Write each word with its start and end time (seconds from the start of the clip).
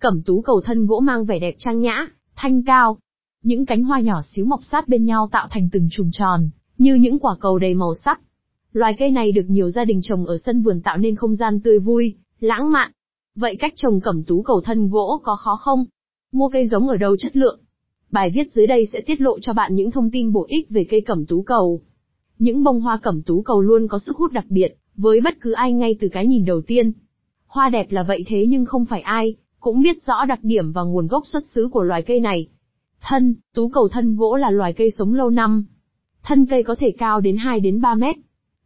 Cẩm 0.00 0.22
tú 0.22 0.40
cầu 0.40 0.60
thân 0.60 0.86
gỗ 0.86 1.00
mang 1.00 1.24
vẻ 1.24 1.38
đẹp 1.38 1.54
trang 1.58 1.80
nhã, 1.80 2.06
thanh 2.36 2.62
cao. 2.62 2.98
Những 3.42 3.66
cánh 3.66 3.84
hoa 3.84 4.00
nhỏ 4.00 4.20
xíu 4.22 4.44
mọc 4.44 4.60
sát 4.62 4.88
bên 4.88 5.04
nhau 5.04 5.28
tạo 5.32 5.48
thành 5.50 5.68
từng 5.72 5.88
chùm 5.90 6.10
tròn, 6.12 6.50
như 6.78 6.94
những 6.94 7.18
quả 7.18 7.36
cầu 7.40 7.58
đầy 7.58 7.74
màu 7.74 7.94
sắc. 7.94 8.20
Loài 8.72 8.94
cây 8.98 9.10
này 9.10 9.32
được 9.32 9.44
nhiều 9.48 9.70
gia 9.70 9.84
đình 9.84 10.00
trồng 10.02 10.26
ở 10.26 10.38
sân 10.38 10.62
vườn 10.62 10.80
tạo 10.80 10.96
nên 10.96 11.16
không 11.16 11.34
gian 11.34 11.60
tươi 11.60 11.78
vui, 11.78 12.14
lãng 12.40 12.72
mạn. 12.72 12.92
Vậy 13.36 13.56
cách 13.56 13.72
trồng 13.76 14.00
cẩm 14.00 14.22
tú 14.24 14.42
cầu 14.42 14.60
thân 14.60 14.88
gỗ 14.88 15.20
có 15.22 15.36
khó 15.36 15.56
không? 15.56 15.84
Mua 16.32 16.48
cây 16.48 16.66
giống 16.66 16.88
ở 16.88 16.96
đâu 16.96 17.16
chất 17.16 17.36
lượng? 17.36 17.60
Bài 18.10 18.30
viết 18.34 18.52
dưới 18.52 18.66
đây 18.66 18.86
sẽ 18.92 19.00
tiết 19.00 19.20
lộ 19.20 19.40
cho 19.40 19.52
bạn 19.52 19.74
những 19.74 19.90
thông 19.90 20.10
tin 20.10 20.32
bổ 20.32 20.46
ích 20.48 20.70
về 20.70 20.84
cây 20.90 21.00
cẩm 21.00 21.26
tú 21.26 21.42
cầu. 21.42 21.80
Những 22.38 22.64
bông 22.64 22.80
hoa 22.80 22.98
cẩm 23.02 23.22
tú 23.22 23.42
cầu 23.42 23.60
luôn 23.60 23.88
có 23.88 23.98
sức 23.98 24.16
hút 24.16 24.32
đặc 24.32 24.44
biệt, 24.48 24.76
với 24.96 25.20
bất 25.20 25.34
cứ 25.40 25.52
ai 25.52 25.72
ngay 25.72 25.96
từ 26.00 26.08
cái 26.08 26.26
nhìn 26.26 26.44
đầu 26.44 26.60
tiên. 26.66 26.92
Hoa 27.46 27.68
đẹp 27.68 27.92
là 27.92 28.02
vậy 28.02 28.24
thế 28.26 28.46
nhưng 28.48 28.64
không 28.64 28.84
phải 28.84 29.00
ai, 29.00 29.36
cũng 29.60 29.80
biết 29.80 30.02
rõ 30.06 30.24
đặc 30.24 30.38
điểm 30.42 30.72
và 30.72 30.82
nguồn 30.82 31.06
gốc 31.06 31.26
xuất 31.26 31.46
xứ 31.46 31.68
của 31.72 31.82
loài 31.82 32.02
cây 32.02 32.20
này. 32.20 32.48
Thân, 33.00 33.34
tú 33.54 33.68
cầu 33.68 33.88
thân 33.88 34.16
gỗ 34.16 34.36
là 34.36 34.50
loài 34.50 34.72
cây 34.72 34.90
sống 34.90 35.14
lâu 35.14 35.30
năm. 35.30 35.64
Thân 36.22 36.46
cây 36.46 36.62
có 36.62 36.74
thể 36.78 36.90
cao 36.98 37.20
đến 37.20 37.36
2 37.36 37.60
đến 37.60 37.80
3 37.80 37.94
mét. 37.94 38.16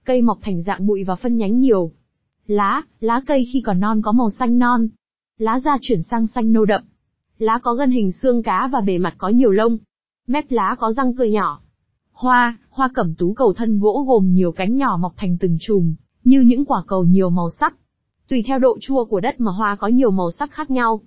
Cây 0.04 0.22
mọc 0.22 0.38
thành 0.42 0.62
dạng 0.62 0.86
bụi 0.86 1.04
và 1.04 1.14
phân 1.14 1.36
nhánh 1.36 1.58
nhiều. 1.58 1.92
Lá, 2.46 2.82
lá 3.00 3.20
cây 3.26 3.46
khi 3.52 3.62
còn 3.66 3.80
non 3.80 4.02
có 4.02 4.12
màu 4.12 4.30
xanh 4.30 4.58
non. 4.58 4.88
Lá 5.38 5.60
da 5.60 5.78
chuyển 5.80 6.02
sang 6.02 6.26
xanh 6.26 6.52
nâu 6.52 6.64
đậm. 6.64 6.82
Lá 7.38 7.58
có 7.62 7.74
gân 7.74 7.90
hình 7.90 8.12
xương 8.12 8.42
cá 8.42 8.68
và 8.72 8.80
bề 8.80 8.98
mặt 8.98 9.14
có 9.18 9.28
nhiều 9.28 9.50
lông. 9.50 9.78
Mép 10.26 10.44
lá 10.50 10.76
có 10.78 10.92
răng 10.92 11.14
cưa 11.14 11.24
nhỏ. 11.24 11.60
Hoa, 12.12 12.58
hoa 12.70 12.88
cẩm 12.94 13.14
tú 13.14 13.34
cầu 13.34 13.52
thân 13.52 13.80
gỗ 13.80 14.04
gồm 14.08 14.32
nhiều 14.32 14.52
cánh 14.52 14.76
nhỏ 14.76 14.96
mọc 15.00 15.12
thành 15.16 15.36
từng 15.40 15.56
chùm, 15.60 15.94
như 16.24 16.40
những 16.40 16.64
quả 16.64 16.82
cầu 16.86 17.04
nhiều 17.04 17.30
màu 17.30 17.50
sắc. 17.50 17.74
Tùy 18.28 18.42
theo 18.46 18.58
độ 18.58 18.78
chua 18.80 19.04
của 19.04 19.20
đất 19.20 19.40
mà 19.40 19.52
hoa 19.52 19.76
có 19.76 19.88
nhiều 19.88 20.10
màu 20.10 20.30
sắc 20.30 20.50
khác 20.50 20.70
nhau. 20.70 21.00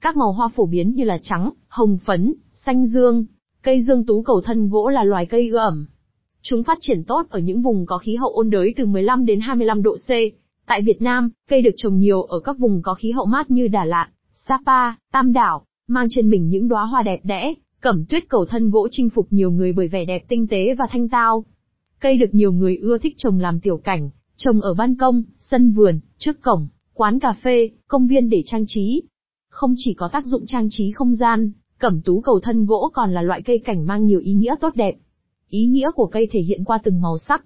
Các 0.00 0.16
màu 0.16 0.32
hoa 0.32 0.48
phổ 0.48 0.66
biến 0.66 0.94
như 0.94 1.04
là 1.04 1.18
trắng, 1.22 1.50
hồng 1.68 1.98
phấn, 2.04 2.34
xanh 2.54 2.86
dương. 2.86 3.24
Cây 3.62 3.82
dương 3.82 4.06
tú 4.06 4.22
cầu 4.22 4.40
thân 4.40 4.68
gỗ 4.68 4.88
là 4.88 5.04
loài 5.04 5.26
cây 5.26 5.48
ưa 5.48 5.58
ẩm. 5.58 5.86
Chúng 6.42 6.62
phát 6.62 6.78
triển 6.80 7.04
tốt 7.04 7.26
ở 7.30 7.38
những 7.38 7.62
vùng 7.62 7.86
có 7.86 7.98
khí 7.98 8.16
hậu 8.16 8.30
ôn 8.30 8.50
đới 8.50 8.74
từ 8.76 8.86
15 8.86 9.26
đến 9.26 9.40
25 9.40 9.82
độ 9.82 9.96
C. 9.96 10.10
Tại 10.66 10.82
Việt 10.82 11.02
Nam, 11.02 11.30
cây 11.48 11.62
được 11.62 11.74
trồng 11.76 11.98
nhiều 11.98 12.22
ở 12.22 12.40
các 12.40 12.58
vùng 12.58 12.82
có 12.82 12.94
khí 12.94 13.10
hậu 13.10 13.26
mát 13.26 13.50
như 13.50 13.68
Đà 13.68 13.84
Lạt, 13.84 14.08
Sapa, 14.32 14.94
Tam 15.12 15.32
Đảo, 15.32 15.64
mang 15.88 16.06
trên 16.10 16.30
mình 16.30 16.48
những 16.48 16.68
đóa 16.68 16.84
hoa 16.84 17.02
đẹp 17.02 17.20
đẽ, 17.22 17.54
cẩm 17.80 18.04
tuyết 18.08 18.28
cầu 18.28 18.46
thân 18.46 18.70
gỗ 18.70 18.88
chinh 18.90 19.10
phục 19.10 19.26
nhiều 19.30 19.50
người 19.50 19.72
bởi 19.72 19.88
vẻ 19.88 20.04
đẹp 20.04 20.22
tinh 20.28 20.46
tế 20.46 20.74
và 20.74 20.84
thanh 20.90 21.08
tao. 21.08 21.44
Cây 22.00 22.16
được 22.16 22.34
nhiều 22.34 22.52
người 22.52 22.76
ưa 22.76 22.98
thích 22.98 23.14
trồng 23.16 23.40
làm 23.40 23.60
tiểu 23.60 23.76
cảnh, 23.76 24.10
trồng 24.44 24.60
ở 24.60 24.74
ban 24.74 24.94
công, 24.94 25.22
sân 25.40 25.72
vườn, 25.72 26.00
trước 26.18 26.42
cổng, 26.42 26.68
quán 26.94 27.18
cà 27.18 27.32
phê, 27.32 27.70
công 27.88 28.06
viên 28.06 28.30
để 28.30 28.42
trang 28.46 28.64
trí. 28.66 29.02
Không 29.48 29.74
chỉ 29.76 29.94
có 29.94 30.08
tác 30.12 30.26
dụng 30.26 30.46
trang 30.46 30.68
trí 30.70 30.90
không 30.90 31.14
gian, 31.14 31.52
cẩm 31.78 32.00
tú 32.00 32.20
cầu 32.20 32.40
thân 32.40 32.66
gỗ 32.66 32.90
còn 32.94 33.14
là 33.14 33.22
loại 33.22 33.42
cây 33.42 33.58
cảnh 33.58 33.86
mang 33.86 34.04
nhiều 34.04 34.20
ý 34.20 34.32
nghĩa 34.32 34.54
tốt 34.60 34.74
đẹp. 34.74 34.94
Ý 35.48 35.66
nghĩa 35.66 35.90
của 35.94 36.06
cây 36.06 36.28
thể 36.32 36.40
hiện 36.40 36.64
qua 36.64 36.78
từng 36.82 37.00
màu 37.00 37.18
sắc, 37.18 37.44